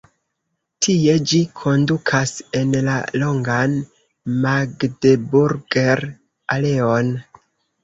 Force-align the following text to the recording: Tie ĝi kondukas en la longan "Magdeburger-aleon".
Tie 0.85 1.17
ĝi 1.31 1.41
kondukas 1.59 2.33
en 2.61 2.73
la 2.87 2.95
longan 3.25 3.77
"Magdeburger-aleon". 4.49 7.17